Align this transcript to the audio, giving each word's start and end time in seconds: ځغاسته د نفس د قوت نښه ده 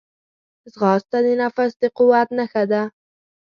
ځغاسته 0.73 1.17
د 1.25 1.27
نفس 1.41 1.71
د 1.81 1.83
قوت 1.97 2.27
نښه 2.37 2.63
ده 2.71 2.81